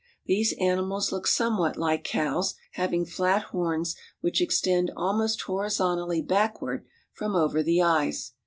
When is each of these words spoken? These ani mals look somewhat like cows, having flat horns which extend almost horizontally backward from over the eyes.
These 0.25 0.53
ani 0.53 0.81
mals 0.81 1.11
look 1.11 1.27
somewhat 1.27 1.77
like 1.77 2.03
cows, 2.03 2.55
having 2.71 3.05
flat 3.05 3.43
horns 3.43 3.95
which 4.19 4.41
extend 4.41 4.89
almost 4.97 5.41
horizontally 5.43 6.23
backward 6.23 6.87
from 7.13 7.35
over 7.35 7.61
the 7.61 7.83
eyes. 7.83 8.31